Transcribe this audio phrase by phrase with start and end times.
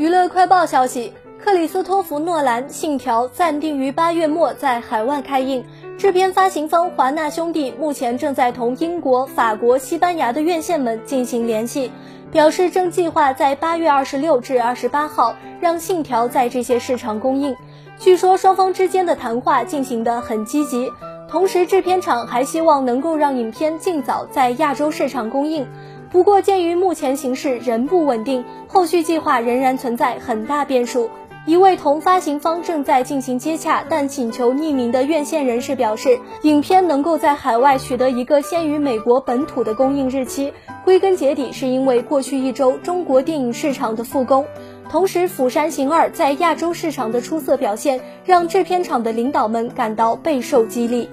[0.00, 5.62] 娱乐快报消息：克里斯托弗·诺兰《信条》暂定于八月末在海外开映。
[5.98, 11.92] 制片发行方华纳兄弟目前正在同英国、法国、西班牙的院线们进行联系，
[12.32, 17.54] 表示正计划在八月二十六至二十八号让《信条》在这些市场公映。
[17.98, 20.90] 据说双方之间的谈话进行得很积极，
[21.28, 25.68] 同时制片厂还希望能够让影片尽早在亚洲市场公映。
[26.10, 31.08] 不过，鉴于目前形势仍不稳定，后续计划仍然存在很大变数。
[31.46, 40.52] 一位同发行方正在进行接洽，但请求匿名的院线人士表示，影片能够在海外取得一个先于美国本土的公映日期，
[40.84, 44.44] 归根结底是因为过去一周中国电影市场的复工。
[44.90, 51.08] 同时，《釜山行二》在亚洲市场的出色表现，让制片厂的领导们感到备受激励。